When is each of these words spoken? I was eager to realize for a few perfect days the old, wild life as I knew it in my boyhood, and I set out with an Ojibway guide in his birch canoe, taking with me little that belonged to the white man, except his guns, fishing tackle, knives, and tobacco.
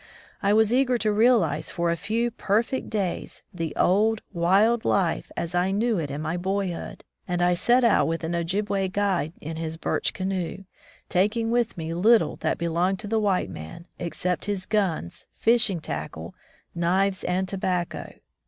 I 0.41 0.51
was 0.51 0.73
eager 0.73 0.97
to 0.97 1.11
realize 1.11 1.69
for 1.69 1.91
a 1.91 1.95
few 1.95 2.31
perfect 2.31 2.89
days 2.89 3.43
the 3.53 3.71
old, 3.75 4.23
wild 4.33 4.83
life 4.83 5.31
as 5.37 5.53
I 5.53 5.69
knew 5.69 5.99
it 5.99 6.09
in 6.09 6.23
my 6.23 6.37
boyhood, 6.37 7.03
and 7.27 7.39
I 7.39 7.53
set 7.53 7.83
out 7.83 8.07
with 8.07 8.23
an 8.23 8.33
Ojibway 8.33 8.87
guide 8.91 9.33
in 9.39 9.57
his 9.57 9.77
birch 9.77 10.11
canoe, 10.15 10.63
taking 11.07 11.51
with 11.51 11.77
me 11.77 11.93
little 11.93 12.37
that 12.37 12.57
belonged 12.57 12.97
to 13.01 13.07
the 13.07 13.19
white 13.19 13.51
man, 13.51 13.85
except 13.99 14.45
his 14.45 14.65
guns, 14.65 15.27
fishing 15.35 15.79
tackle, 15.79 16.33
knives, 16.73 17.23
and 17.23 17.47
tobacco. 17.47 18.11